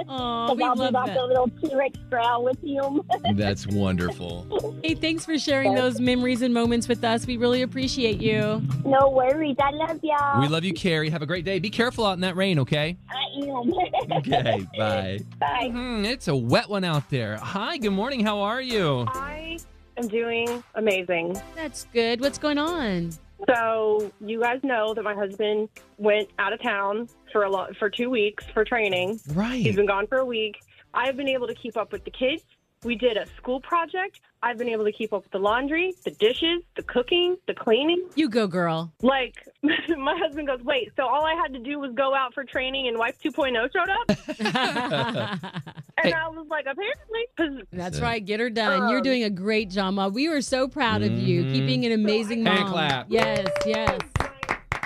Oh, 0.08 0.54
we 0.58 0.64
I'll 0.64 0.76
be 0.76 0.82
love 0.82 0.94
that. 0.94 1.18
a 1.18 1.26
little 1.26 1.50
T-Rex 1.62 1.98
growl 2.10 2.44
with 2.44 2.62
him. 2.64 3.02
that's 3.36 3.66
wonderful. 3.68 4.76
Hey, 4.84 4.94
thanks 4.94 5.26
for 5.26 5.38
sharing 5.40 5.74
those 5.74 6.00
memories 6.00 6.42
and 6.44 6.54
moments 6.54 6.88
with 6.88 7.04
us. 7.04 7.26
We 7.26 7.38
really 7.38 7.64
appreciate 7.64 8.22
you. 8.22 8.62
no 8.86 9.10
worries. 9.10 9.56
I 9.60 9.72
love 9.72 10.00
y'all. 10.04 10.42
We 10.42 10.48
love 10.48 10.64
you, 10.64 10.74
Carrie. 10.74 11.10
Have 11.10 11.22
a 11.24 11.26
great 11.26 11.46
day. 11.46 11.58
Be 11.60 11.70
careful 11.72 12.06
out 12.06 12.14
in 12.14 12.22
that 12.22 12.36
rain, 12.36 12.60
okay? 12.60 12.98
I 13.10 13.40
am. 13.48 13.74
Okay, 14.18 14.66
bye. 14.78 15.20
Bye. 15.40 15.70
Hmm, 15.72 16.06
it's 16.06 16.28
a 16.28 16.36
wet 16.36 16.70
one 16.70 16.84
out 16.84 17.10
there. 17.10 17.38
Hi, 17.38 17.78
good 17.78 17.92
morning. 17.92 18.24
How 18.24 18.40
are 18.42 18.62
you? 18.62 19.06
I 19.08 19.58
am 19.98 20.08
doing 20.08 20.64
amazing. 20.76 21.42
That's 21.56 21.86
good. 21.94 22.20
What's 22.22 22.38
going 22.38 22.58
on? 22.58 23.12
So 23.48 24.12
you 24.22 24.40
guys 24.40 24.60
know 24.64 24.94
that 24.94 25.04
my 25.04 25.14
husband 25.14 25.70
went 25.98 26.30
out 26.40 26.54
of 26.54 26.62
town 26.62 27.10
for 27.32 27.44
a 27.44 27.50
lot 27.50 27.76
for 27.78 27.90
two 27.90 28.10
weeks 28.10 28.46
for 28.54 28.64
training. 28.64 29.20
Right. 29.34 29.62
He's 29.62 29.76
been 29.76 29.86
gone 29.86 30.08
for 30.08 30.18
a 30.18 30.26
week. 30.26 30.62
I've 30.94 31.18
been 31.18 31.28
able 31.28 31.48
to 31.48 31.56
keep 31.56 31.76
up 31.78 31.92
with 31.92 32.06
the 32.06 32.12
kids. 32.12 32.44
We 32.84 32.96
did 32.96 33.16
a 33.18 33.26
school 33.38 33.62
project. 33.62 34.20
I've 34.42 34.58
been 34.58 34.68
able 34.68 34.84
to 34.84 34.92
keep 34.92 35.14
up 35.14 35.24
with 35.24 35.32
the 35.32 35.40
laundry, 35.40 35.94
the 36.04 36.12
dishes, 36.12 36.64
the 36.76 36.84
cooking, 36.84 37.38
the 37.48 37.54
cleaning. 37.54 38.10
You 38.16 38.28
go, 38.30 38.46
girl. 38.46 38.92
Like 39.02 39.48
my 39.64 40.18
husband 40.18 40.48
goes, 40.48 40.62
"Wait, 40.64 40.92
so 40.98 41.08
all 41.08 41.26
I 41.26 41.34
had 41.34 41.54
to 41.54 41.60
do 41.60 41.80
was 41.80 41.94
go 41.96 42.14
out 42.14 42.34
for 42.34 42.44
training 42.44 42.90
and 42.90 42.98
wife 42.98 43.18
2.0 43.24 43.70
showed 43.72 43.90
up?" 43.90 45.64
And 46.04 46.14
I 46.14 46.28
was 46.28 46.48
like, 46.50 46.66
"Apparently, 46.66 46.98
because 46.98 47.13
That's 47.84 47.98
So- 47.98 48.04
right. 48.04 48.24
Get 48.24 48.40
her 48.40 48.50
done. 48.50 48.88
You're 48.90 49.00
Um, 49.00 49.04
doing 49.04 49.24
a 49.26 49.30
great 49.30 49.70
job, 49.70 49.96
Mom. 49.96 50.14
We 50.14 50.28
are 50.28 50.40
so 50.40 50.70
proud 50.70 51.04
of 51.04 51.12
you, 51.20 51.44
Mhm. 51.44 51.52
keeping 51.54 51.86
an 51.86 51.92
amazing 51.92 52.42
mom. 52.42 52.56
Hand 52.56 52.70
clap. 52.70 53.06
Yes, 53.10 53.46
yes. 53.66 54.00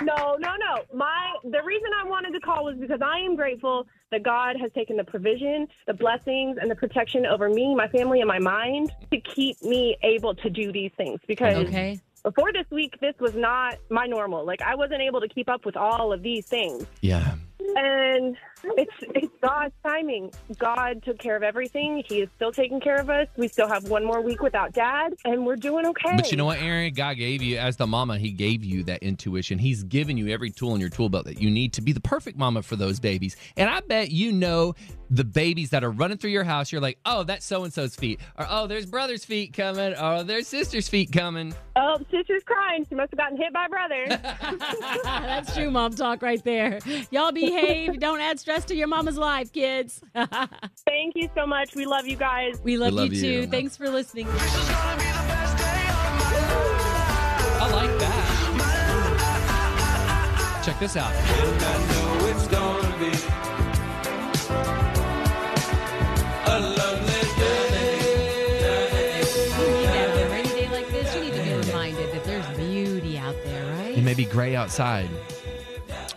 No, 0.02 0.36
no, 0.40 0.50
no. 0.56 0.82
My 0.92 1.32
the 1.44 1.62
reason 1.62 1.88
I 2.04 2.08
wanted 2.08 2.32
to 2.32 2.40
call 2.40 2.64
was 2.64 2.76
because 2.76 3.00
I 3.00 3.18
am 3.20 3.36
grateful 3.36 3.86
that 4.10 4.24
God 4.24 4.56
has 4.60 4.72
taken 4.72 4.96
the 4.96 5.04
provision, 5.04 5.68
the 5.86 5.94
blessings, 5.94 6.58
and 6.60 6.68
the 6.68 6.74
protection 6.74 7.24
over 7.24 7.48
me, 7.48 7.72
my 7.76 7.86
family, 7.88 8.20
and 8.20 8.26
my 8.26 8.40
mind 8.40 8.90
to 9.12 9.20
keep 9.20 9.62
me 9.62 9.96
able 10.02 10.34
to 10.34 10.50
do 10.50 10.72
these 10.72 10.90
things. 10.96 11.20
Because 11.28 11.68
Okay. 11.68 12.00
before 12.24 12.52
this 12.52 12.66
week, 12.72 12.94
this 13.00 13.14
was 13.20 13.34
not 13.36 13.76
my 13.90 14.06
normal. 14.06 14.44
Like 14.44 14.60
I 14.62 14.74
wasn't 14.74 15.02
able 15.02 15.20
to 15.20 15.28
keep 15.28 15.48
up 15.48 15.64
with 15.64 15.76
all 15.76 16.12
of 16.12 16.22
these 16.22 16.46
things. 16.46 16.84
Yeah. 17.00 17.34
And 17.80 18.36
it's 18.76 18.92
it's 19.14 19.32
God's 19.40 19.72
timing. 19.84 20.32
God 20.58 21.00
took 21.04 21.18
care 21.18 21.36
of 21.36 21.44
everything. 21.44 22.02
He 22.08 22.22
is 22.22 22.28
still 22.34 22.50
taking 22.50 22.80
care 22.80 22.96
of 22.96 23.08
us. 23.08 23.28
We 23.36 23.46
still 23.46 23.68
have 23.68 23.88
one 23.88 24.04
more 24.04 24.20
week 24.20 24.42
without 24.42 24.72
dad, 24.72 25.14
and 25.24 25.46
we're 25.46 25.54
doing 25.54 25.86
okay. 25.86 26.16
But 26.16 26.32
you 26.32 26.36
know 26.36 26.46
what, 26.46 26.58
Aaron? 26.58 26.92
God 26.92 27.18
gave 27.18 27.40
you, 27.40 27.56
as 27.58 27.76
the 27.76 27.86
mama, 27.86 28.18
He 28.18 28.32
gave 28.32 28.64
you 28.64 28.82
that 28.84 29.00
intuition. 29.02 29.58
He's 29.58 29.84
given 29.84 30.16
you 30.16 30.28
every 30.28 30.50
tool 30.50 30.74
in 30.74 30.80
your 30.80 30.90
tool 30.90 31.08
belt 31.08 31.26
that 31.26 31.40
you 31.40 31.50
need 31.50 31.72
to 31.74 31.80
be 31.80 31.92
the 31.92 32.00
perfect 32.00 32.36
mama 32.36 32.62
for 32.62 32.74
those 32.74 32.98
babies. 32.98 33.36
And 33.56 33.70
I 33.70 33.80
bet 33.80 34.10
you 34.10 34.32
know 34.32 34.74
the 35.10 35.24
babies 35.24 35.70
that 35.70 35.82
are 35.84 35.90
running 35.90 36.18
through 36.18 36.30
your 36.30 36.44
house. 36.44 36.70
You're 36.72 36.80
like, 36.80 36.98
oh, 37.04 37.24
that's 37.24 37.44
so 37.44 37.64
and 37.64 37.72
so's 37.72 37.96
feet. 37.96 38.20
Or, 38.38 38.46
oh, 38.48 38.66
there's 38.66 38.86
brother's 38.86 39.24
feet 39.24 39.52
coming. 39.52 39.92
Or 39.94 40.16
oh, 40.16 40.22
there's 40.22 40.46
sister's 40.46 40.88
feet 40.88 41.12
coming. 41.12 41.54
Oh, 41.76 41.98
sister's 42.10 42.42
crying. 42.44 42.86
She 42.88 42.94
must 42.94 43.12
have 43.12 43.18
gotten 43.18 43.36
hit 43.36 43.52
by 43.52 43.68
brother. 43.68 44.06
That's 45.04 45.54
true, 45.54 45.70
mom 45.70 45.94
talk 45.94 46.22
right 46.22 46.42
there. 46.44 46.78
Y'all 47.10 47.32
behave. 47.32 47.98
Don't 48.08 48.20
add 48.20 48.38
stress 48.40 48.64
to 48.66 48.74
your 48.74 48.88
mama's 48.88 49.16
life, 49.18 49.52
kids. 49.52 50.00
Thank 50.14 51.14
you 51.14 51.28
so 51.34 51.46
much. 51.46 51.74
We 51.74 51.86
love 51.86 52.06
you 52.06 52.16
guys. 52.16 52.60
we 52.62 52.76
love, 52.76 52.92
love 52.92 53.12
you 53.12 53.20
too. 53.20 53.46
Thanks 53.46 53.76
for 53.76 53.88
listening. 53.88 54.26
I 57.60 57.68
like 57.72 57.98
that. 57.98 58.24
Check 60.64 60.78
this 60.80 60.96
out. 60.96 61.12
May 74.08 74.14
be 74.14 74.24
gray 74.24 74.56
outside, 74.56 75.06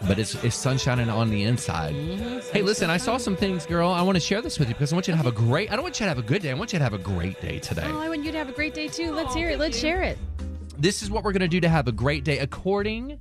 but 0.08 0.18
it's, 0.18 0.42
it's 0.46 0.56
sun 0.56 0.78
shining 0.78 1.10
on 1.10 1.30
the 1.30 1.44
inside. 1.44 1.94
Mm-hmm. 1.94 2.40
Hey, 2.54 2.62
listen, 2.62 2.90
I 2.90 2.96
saw 2.96 3.18
some 3.18 3.36
things, 3.36 3.66
girl. 3.66 3.90
I 3.90 4.02
want 4.02 4.16
to 4.16 4.22
share 4.22 4.42
this 4.42 4.58
with 4.58 4.70
you 4.70 4.76
because 4.76 4.94
I 4.94 4.96
want 4.96 5.10
you 5.10 5.12
to 5.12 5.18
have 5.18 5.26
a 5.26 5.32
great. 5.34 5.70
I 5.70 5.76
don't 5.76 5.84
want 5.84 6.00
you 6.00 6.06
to 6.06 6.08
have 6.08 6.18
a 6.18 6.22
good 6.22 6.42
day. 6.42 6.52
I 6.52 6.54
want 6.54 6.72
you 6.72 6.80
to 6.80 6.84
have 6.84 6.94
a 6.94 6.98
great 6.98 7.42
day 7.42 7.60
today. 7.60 7.84
Oh, 7.86 8.00
I 8.00 8.08
want 8.08 8.24
you 8.24 8.32
to 8.32 8.38
have 8.38 8.48
a 8.48 8.54
great 8.54 8.74
day 8.74 8.88
too. 8.88 9.12
Let's 9.12 9.34
hear 9.34 9.50
it. 9.50 9.60
Let's 9.60 9.76
oh, 9.76 9.82
share 9.82 10.04
it. 10.04 10.18
This 10.78 11.04
is 11.04 11.12
what 11.12 11.26
we're 11.26 11.34
going 11.34 11.42
to 11.42 11.50
do 11.50 11.60
to 11.60 11.68
have 11.68 11.90
a 11.90 11.92
great 11.92 12.24
day. 12.24 12.40
According 12.40 13.20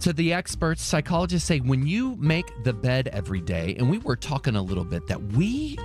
to 0.00 0.12
the 0.12 0.32
experts, 0.32 0.82
psychologists 0.82 1.46
say 1.46 1.60
when 1.60 1.86
you 1.86 2.16
make 2.16 2.64
the 2.64 2.72
bed 2.72 3.06
every 3.12 3.40
day, 3.40 3.76
and 3.78 3.88
we 3.88 3.98
were 3.98 4.16
talking 4.16 4.56
a 4.56 4.62
little 4.62 4.84
bit 4.84 5.06
that 5.06 5.22
we 5.22 5.78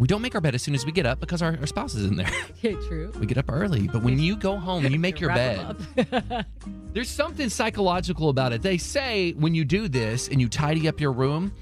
we 0.00 0.08
don't 0.08 0.22
make 0.22 0.34
our 0.34 0.40
bed 0.40 0.54
as 0.56 0.62
soon 0.62 0.74
as 0.74 0.84
we 0.84 0.90
get 0.90 1.06
up 1.06 1.20
because 1.20 1.42
our, 1.42 1.56
our 1.60 1.66
spouse 1.66 1.94
is 1.94 2.06
in 2.06 2.16
there. 2.16 2.30
Okay, 2.62 2.74
true. 2.88 3.12
we 3.20 3.26
get 3.26 3.38
up 3.38 3.50
early, 3.50 3.86
but 3.88 4.02
when 4.02 4.18
you 4.18 4.36
go 4.36 4.56
home 4.58 4.84
and 4.84 4.92
you 4.92 4.98
make 5.08 5.20
your 5.20 5.28
Wrap 5.28 5.38
'em 5.38 5.76
bed, 6.08 6.16
up. 6.32 6.46
there's 6.92 7.08
something 7.08 7.48
psychological 7.48 8.28
about 8.30 8.52
it. 8.52 8.60
They 8.62 8.76
say 8.78 9.32
when 9.32 9.54
you 9.54 9.64
do 9.64 9.86
this 9.88 10.28
and 10.28 10.40
you 10.40 10.48
tidy 10.48 10.88
up 10.88 11.00
your 11.00 11.12
room, 11.12 11.52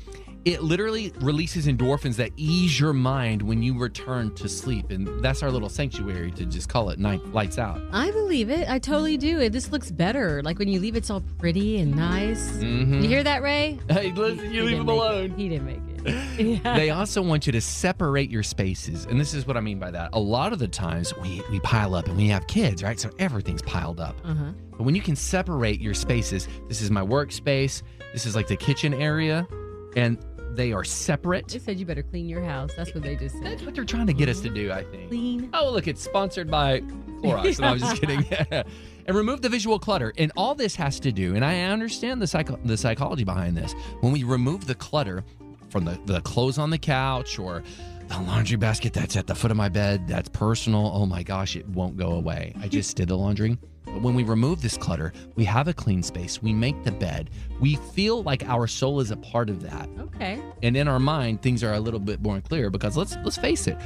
it 0.45 0.62
literally 0.62 1.12
releases 1.21 1.66
endorphins 1.66 2.16
that 2.16 2.30
ease 2.37 2.78
your 2.80 2.92
mind 2.92 3.42
when 3.42 3.62
you 3.62 3.76
return 3.78 4.35
to 4.37 4.49
sleep. 4.49 4.90
And 4.90 5.23
that's 5.23 5.42
our 5.42 5.50
little 5.50 5.68
sanctuary 5.68 6.30
to 6.33 6.47
just 6.47 6.68
call 6.68 6.90
it 6.90 6.99
night 6.99 7.25
lights 7.35 7.59
out. 7.59 7.80
I 7.92 8.11
believe 8.12 8.49
it. 8.49 8.68
I 8.68 8.78
totally 8.78 9.16
do. 9.18 9.40
It 9.40 9.50
this 9.52 9.71
looks 9.71 9.90
better. 9.90 10.42
Like 10.42 10.59
when 10.59 10.68
you 10.68 10.80
leave, 10.80 10.97
it's 10.97 11.11
all 11.11 11.23
pretty 11.38 11.78
and 11.78 11.95
nice. 11.95 12.50
Mhm. 12.52 13.02
You 13.02 13.09
hear 13.09 13.23
that, 13.25 13.42
Ray? 13.42 13.78
Hey, 13.90 14.11
listen, 14.12 14.45
you 14.47 14.50
He 14.50 14.61
leave 14.61 14.71
didn't 14.71 14.87
them 14.87 14.87
make 14.87 14.97
alone. 14.97 15.25
It. 15.25 15.33
He 15.37 15.49
didn't 15.49 15.66
make 15.66 15.76
it. 15.76 15.88
Yeah. 16.38 16.76
They 16.76 16.90
also 16.90 17.21
want 17.21 17.47
you 17.47 17.52
to 17.52 17.61
separate 17.61 18.31
your 18.31 18.45
spaces. 18.45 19.07
And 19.07 19.21
this 19.21 19.35
is 19.35 19.45
what 19.47 19.57
I 19.57 19.61
mean 19.61 19.81
by 19.81 19.90
that. 19.90 20.11
A 20.12 20.19
lot 20.21 20.52
of 20.52 20.61
the 20.61 20.69
times 20.69 21.12
we, 21.17 21.43
we 21.50 21.59
pile 21.61 21.97
up 21.97 22.07
and 22.07 22.17
we 22.17 22.28
have 22.28 22.47
kids, 22.47 22.83
right? 22.83 22.99
So 22.99 23.11
everything's 23.19 23.62
piled 23.62 23.99
up. 23.99 24.17
Uh-huh. 24.25 24.52
But 24.71 24.85
when 24.85 24.95
you 24.95 25.02
can 25.02 25.17
separate 25.17 25.81
your 25.81 25.95
spaces, 25.95 26.47
this 26.69 26.81
is 26.81 26.93
my 26.93 27.02
workspace, 27.02 27.83
this 28.12 28.25
is 28.25 28.37
like 28.37 28.47
the 28.47 28.57
kitchen 28.57 28.95
area, 28.95 29.49
and 29.97 30.17
they 30.52 30.73
are 30.73 30.85
separate. 30.85 31.49
They 31.49 31.59
said 31.59 31.78
you 31.81 31.87
better 31.87 32.02
clean 32.02 32.28
your 32.28 32.43
house. 32.43 32.71
That's 32.76 32.95
what 32.95 33.02
they 33.02 33.17
just 33.17 33.35
said. 33.37 33.45
That's 33.47 33.62
what 33.62 33.75
they're 33.75 33.85
trying 33.85 34.07
to 34.07 34.12
get 34.12 34.28
us 34.28 34.40
to 34.40 34.49
do, 34.49 34.71
I 34.71 34.85
think. 34.85 35.09
Clean. 35.09 35.50
Oh, 35.52 35.71
look, 35.71 35.88
it's 35.88 36.02
sponsored 36.02 36.50
by 36.50 36.81
Clorox. 37.21 37.59
No, 37.59 37.69
I'm 37.69 37.78
just 37.78 37.97
kidding. 38.00 38.25
and 39.09 39.17
remove 39.17 39.43
the 39.43 39.49
visual 39.49 39.78
clutter. 39.78 40.12
And 40.19 40.31
all 40.37 40.55
this 40.55 40.76
has 40.76 41.00
to 41.00 41.11
do, 41.11 41.35
and 41.35 41.45
I 41.45 41.62
understand 41.62 42.23
the 42.23 42.26
psycho- 42.26 42.59
the 42.64 42.76
psychology 42.76 43.25
behind 43.25 43.57
this. 43.57 43.73
When 44.00 44.12
we 44.12 44.23
remove 44.23 44.67
the 44.67 44.75
clutter 44.75 45.25
from 45.70 45.84
the, 45.84 45.98
the 46.06 46.20
clothes 46.22 46.58
on 46.58 46.70
the 46.70 46.78
couch 46.78 47.38
or 47.38 47.62
the 48.08 48.18
laundry 48.20 48.56
basket 48.56 48.92
that's 48.94 49.16
at 49.16 49.26
the 49.26 49.34
foot 49.34 49.50
of 49.50 49.56
my 49.56 49.68
bed, 49.68 50.08
that's 50.08 50.28
personal. 50.30 50.90
Oh 50.94 51.04
my 51.06 51.22
gosh, 51.22 51.56
it 51.56 51.68
won't 51.68 51.96
go 51.96 52.12
away. 52.12 52.54
I 52.60 52.68
just 52.68 52.96
did 52.96 53.08
the 53.08 53.16
laundry. 53.16 53.58
But 53.84 54.02
when 54.02 54.14
we 54.14 54.22
remove 54.22 54.60
this 54.62 54.76
clutter, 54.76 55.12
we 55.34 55.44
have 55.44 55.66
a 55.68 55.72
clean 55.72 56.02
space. 56.02 56.42
We 56.42 56.52
make 56.52 56.82
the 56.84 56.92
bed. 56.92 57.30
We 57.60 57.76
feel 57.76 58.22
like 58.22 58.44
our 58.44 58.66
soul 58.66 59.00
is 59.00 59.10
a 59.10 59.16
part 59.16 59.48
of 59.50 59.62
that 59.62 59.88
Okay. 59.98 60.40
and 60.62 60.76
in 60.76 60.88
our 60.88 60.98
mind 60.98 61.42
things 61.42 61.62
are 61.64 61.72
a 61.75 61.80
little 61.80 62.00
bit 62.00 62.20
more 62.22 62.40
clear 62.40 62.70
because 62.70 62.96
let's 62.96 63.16
let's 63.25 63.37
face 63.38 63.66
it 63.66 63.76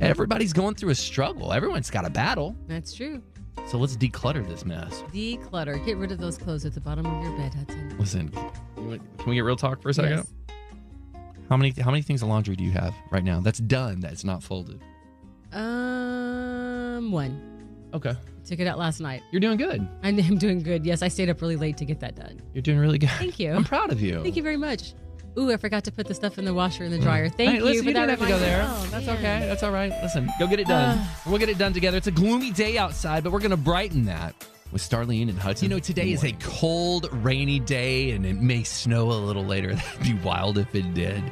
everybody's 0.00 0.52
going 0.52 0.74
through 0.74 0.90
a 0.90 0.94
struggle 0.94 1.52
everyone's 1.52 1.88
got 1.90 2.04
a 2.04 2.10
battle 2.10 2.56
That's 2.66 2.92
true. 2.94 3.22
so 3.68 3.78
let's 3.78 3.96
declutter 3.96 4.46
this 4.46 4.64
mess 4.64 5.02
Declutter. 5.12 5.84
Get 5.86 5.96
rid 5.98 6.10
of 6.10 6.18
those 6.18 6.36
clothes 6.36 6.64
at 6.64 6.74
the 6.74 6.80
bottom 6.80 7.06
of 7.06 7.22
your 7.22 7.36
bed, 7.36 7.54
Hudson. 7.54 7.96
listen 7.98 8.28
can 8.30 9.00
we 9.26 9.34
get 9.36 9.40
real 9.42 9.56
talk 9.56 9.80
for 9.80 9.90
a 9.90 9.94
second 9.94 10.18
Yes. 10.18 10.32
How 11.48 11.56
many 11.56 11.70
how 11.80 11.90
many 11.90 12.02
things 12.02 12.22
of 12.22 12.28
laundry 12.28 12.56
do 12.56 12.64
you 12.64 12.70
have 12.72 12.94
right 13.10 13.24
now 13.24 13.40
that's 13.40 13.58
done 13.58 14.00
that's 14.00 14.24
not 14.24 14.42
folded 14.42 14.80
Um, 15.52 17.10
one. 17.12 17.88
okay 17.92 18.14
Took 18.46 18.60
it 18.60 18.66
out 18.66 18.78
last 18.78 19.00
night. 19.00 19.22
you're 19.32 19.40
doing 19.40 19.56
good 19.56 19.86
I 20.02 20.08
am 20.10 20.36
doing 20.38 20.62
good. 20.62 20.84
Yes, 20.84 21.00
I 21.02 21.08
stayed 21.08 21.30
up 21.30 21.40
really 21.40 21.56
late 21.56 21.76
to 21.78 21.84
get 21.86 22.00
that 22.00 22.14
done. 22.14 22.40
you're 22.52 22.62
doing 22.62 22.78
really 22.78 22.98
good 22.98 23.10
Thank 23.10 23.38
you. 23.38 23.52
i'm 23.56 23.64
proud 23.64 23.90
of 23.92 24.00
you 24.00 24.22
Thank 24.22 24.36
you 24.36 24.42
very 24.42 24.56
much. 24.56 24.94
Ooh, 25.36 25.50
I 25.50 25.56
forgot 25.56 25.82
to 25.84 25.90
put 25.90 26.06
the 26.06 26.14
stuff 26.14 26.38
in 26.38 26.44
the 26.44 26.54
washer 26.54 26.84
and 26.84 26.92
the 26.92 26.98
dryer. 27.00 27.28
Thank 27.28 27.50
Hey, 27.50 27.56
you 27.56 27.64
listen, 27.64 27.82
for 27.82 27.88
you 27.88 27.94
that 27.94 28.06
didn't 28.06 28.20
have 28.20 28.20
to 28.20 28.26
go 28.28 28.34
reminder. 28.36 28.56
there. 28.56 28.64
Oh, 28.68 28.88
That's 28.92 29.06
man. 29.06 29.16
okay. 29.16 29.46
That's 29.48 29.62
all 29.64 29.72
right. 29.72 29.90
Listen, 30.00 30.30
go 30.38 30.46
get 30.46 30.60
it 30.60 30.68
done. 30.68 31.04
we'll 31.26 31.38
get 31.38 31.48
it 31.48 31.58
done 31.58 31.72
together. 31.72 31.96
It's 31.96 32.06
a 32.06 32.12
gloomy 32.12 32.52
day 32.52 32.78
outside, 32.78 33.24
but 33.24 33.32
we're 33.32 33.40
going 33.40 33.50
to 33.50 33.56
brighten 33.56 34.04
that 34.04 34.32
with 34.74 34.82
Starlene 34.82 35.28
and 35.28 35.38
Hudson. 35.38 35.70
You 35.70 35.76
know, 35.76 35.78
today 35.78 36.10
is 36.10 36.24
a 36.24 36.32
cold, 36.40 37.08
rainy 37.24 37.60
day, 37.60 38.10
and 38.10 38.26
it 38.26 38.42
may 38.42 38.64
snow 38.64 39.12
a 39.12 39.14
little 39.14 39.44
later. 39.44 39.72
That'd 39.74 40.02
be 40.02 40.14
wild 40.14 40.58
if 40.58 40.74
it 40.74 40.92
did. 40.92 41.22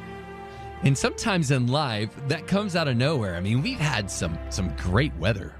And 0.83 0.97
sometimes 0.97 1.51
in 1.51 1.67
life, 1.67 2.09
that 2.29 2.47
comes 2.47 2.77
out 2.77 2.87
of 2.87 2.95
nowhere. 2.95 3.35
I 3.35 3.41
mean, 3.41 3.61
we've 3.61 3.79
had 3.79 4.09
some 4.09 4.39
some 4.49 4.73
great 4.77 5.13
weather. 5.17 5.53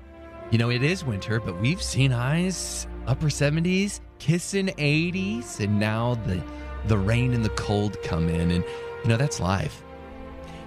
You 0.49 0.57
know, 0.57 0.69
it 0.69 0.81
is 0.81 1.03
winter, 1.03 1.41
but 1.41 1.59
we've 1.59 1.81
seen 1.83 2.09
highs 2.09 2.87
upper 3.05 3.27
70s, 3.27 3.99
kissing 4.17 4.67
80s, 4.67 5.59
and 5.59 5.77
now 5.77 6.15
the 6.25 6.41
the 6.87 6.97
rain 6.97 7.33
and 7.33 7.43
the 7.43 7.49
cold 7.49 8.01
come 8.01 8.29
in, 8.29 8.49
and 8.51 8.63
you 9.03 9.09
know 9.09 9.17
that's 9.17 9.41
life. 9.41 9.83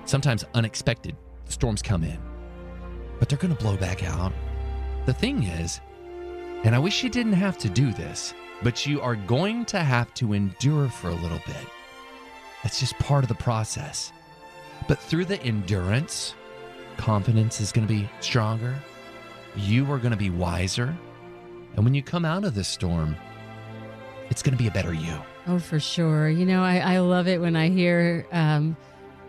Sometimes 0.04 0.44
unexpected 0.52 1.16
storms 1.46 1.80
come 1.80 2.04
in, 2.04 2.18
but 3.18 3.30
they're 3.30 3.38
going 3.38 3.56
to 3.56 3.62
blow 3.62 3.78
back 3.78 4.04
out. 4.04 4.34
The 5.06 5.14
thing 5.14 5.44
is, 5.44 5.80
and 6.66 6.74
I 6.74 6.80
wish 6.80 7.04
you 7.04 7.08
didn't 7.08 7.34
have 7.34 7.56
to 7.58 7.70
do 7.70 7.92
this, 7.92 8.34
but 8.60 8.84
you 8.86 9.00
are 9.00 9.14
going 9.14 9.64
to 9.66 9.78
have 9.78 10.12
to 10.14 10.32
endure 10.32 10.88
for 10.88 11.10
a 11.10 11.14
little 11.14 11.40
bit. 11.46 11.64
That's 12.64 12.80
just 12.80 12.98
part 12.98 13.22
of 13.22 13.28
the 13.28 13.36
process. 13.36 14.12
But 14.88 14.98
through 14.98 15.26
the 15.26 15.40
endurance, 15.44 16.34
confidence 16.96 17.60
is 17.60 17.70
going 17.70 17.86
to 17.86 17.94
be 17.94 18.10
stronger. 18.18 18.74
You 19.54 19.90
are 19.92 19.98
going 19.98 20.10
to 20.10 20.16
be 20.16 20.30
wiser. 20.30 20.92
And 21.76 21.84
when 21.84 21.94
you 21.94 22.02
come 22.02 22.24
out 22.24 22.42
of 22.42 22.56
this 22.56 22.66
storm, 22.66 23.14
it's 24.28 24.42
going 24.42 24.56
to 24.56 24.60
be 24.60 24.66
a 24.66 24.72
better 24.72 24.92
you. 24.92 25.16
Oh, 25.46 25.60
for 25.60 25.78
sure. 25.78 26.28
You 26.28 26.46
know, 26.46 26.64
I, 26.64 26.78
I 26.78 26.98
love 26.98 27.28
it 27.28 27.40
when 27.40 27.54
I 27.54 27.68
hear 27.68 28.26
um, 28.32 28.76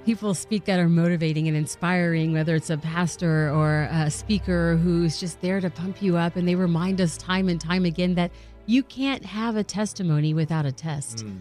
people 0.08 0.34
speak 0.34 0.64
that 0.64 0.80
are 0.80 0.88
motivating 0.88 1.50
and 1.50 1.58
inspiring, 1.58 2.32
whether 2.32 2.56
it's 2.56 2.70
a 2.70 2.78
pastor 2.78 3.52
or 3.52 3.90
a 3.92 4.10
speaker 4.10 4.78
who's 4.78 5.20
just 5.20 5.42
there 5.42 5.60
to 5.60 5.70
pump 5.70 6.02
you 6.02 6.16
up. 6.16 6.38
And 6.38 6.48
they 6.48 6.56
remind 6.56 7.02
us 7.02 7.18
time 7.18 7.50
and 7.50 7.60
time 7.60 7.84
again 7.84 8.16
that 8.16 8.32
you 8.68 8.84
can't 8.84 9.26
have 9.26 9.58
a 9.58 9.66
testimony 9.66 10.34
without 10.34 10.66
a 10.66 10.72
test. 10.72 11.20
Hmm. 11.22 11.40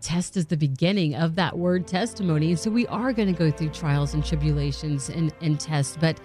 Test 0.00 0.36
is 0.36 0.46
the 0.46 0.56
beginning 0.56 1.14
of 1.14 1.36
that 1.36 1.56
word 1.56 1.86
testimony. 1.86 2.48
And 2.48 2.58
so 2.58 2.72
we 2.72 2.88
are 2.88 3.12
going 3.12 3.32
to 3.32 3.38
go 3.38 3.52
through 3.52 3.68
trials 3.68 4.14
and 4.14 4.24
tribulations 4.24 5.10
and, 5.10 5.32
and 5.40 5.60
tests, 5.60 5.96
but 6.00 6.18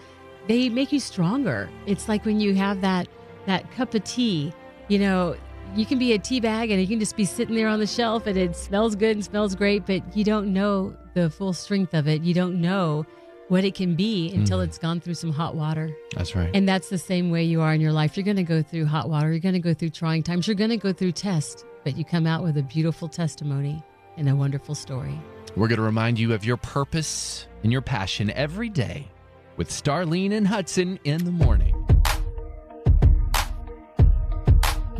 they 0.48 0.70
make 0.70 0.92
you 0.92 1.00
stronger. 1.00 1.70
It's 1.86 2.10
like 2.10 2.26
when 2.26 2.40
you 2.40 2.56
have 2.56 2.82
that 2.82 3.08
that 3.46 3.70
cup 3.72 3.94
of 3.94 4.04
tea, 4.04 4.52
you 4.88 4.98
know, 4.98 5.36
you 5.76 5.86
can 5.86 5.98
be 5.98 6.14
a 6.14 6.20
tea 6.20 6.40
bag 6.40 6.72
and 6.72 6.80
you 6.80 6.88
can 6.88 7.00
just 7.00 7.16
be 7.16 7.26
sitting 7.26 7.56
there 7.56 7.68
on 7.68 7.80
the 7.80 7.88
shelf 7.88 8.28
and 8.28 8.38
it 8.38 8.56
smells 8.56 8.96
good 8.96 9.16
and 9.16 9.26
smells 9.26 9.56
great, 9.56 9.86
but 9.86 10.16
you 10.16 10.24
don't 10.24 10.54
know 10.54 10.96
the 11.14 11.30
full 11.30 11.54
strength 11.54 11.94
of 11.94 12.08
it. 12.08 12.22
You 12.22 12.34
don't 12.34 12.62
know 12.62 13.06
what 13.48 13.64
it 13.64 13.76
can 13.76 13.96
be 13.96 14.32
until 14.34 14.60
mm. 14.60 14.66
it's 14.66 14.78
gone 14.78 15.00
through 15.00 15.14
some 15.16 15.32
hot 15.32 15.56
water. 15.56 15.96
That's 16.16 16.36
right. 16.36 16.50
And 16.54 16.68
that's 16.68 16.90
the 16.90 16.98
same 16.98 17.30
way 17.30 17.44
you 17.44 17.62
are 17.62 17.74
in 17.74 17.82
your 17.82 17.92
life. 17.92 18.16
You're 18.16 18.24
going 18.24 18.38
to 18.38 18.44
go 18.44 18.62
through 18.62 18.86
hot 18.86 19.10
water. 19.10 19.30
You're 19.30 19.40
going 19.40 19.54
to 19.54 19.60
go 19.60 19.74
through 19.74 19.90
trying 19.90 20.24
times. 20.24 20.48
You're 20.48 20.56
going 20.56 20.70
to 20.70 20.78
go 20.78 20.94
through 20.94 21.12
tests, 21.14 21.66
but 21.84 21.98
you 21.98 22.06
come 22.06 22.26
out 22.26 22.44
with 22.44 22.58
a 22.58 22.64
beautiful 22.64 23.08
testimony 23.08 23.84
and 24.18 24.30
a 24.30 24.36
wonderful 24.36 24.76
story. 24.76 25.20
We're 25.56 25.68
going 25.68 25.78
to 25.78 25.84
remind 25.84 26.20
you 26.20 26.34
of 26.34 26.46
your 26.46 26.58
purpose 26.58 27.48
and 27.64 27.72
your 27.72 27.82
passion 27.82 28.32
every 28.32 28.70
day 28.70 29.08
with 29.58 29.70
Starlene 29.70 30.34
and 30.34 30.48
Hudson 30.48 31.00
in 31.04 31.24
the 31.26 31.32
morning. 31.32 31.73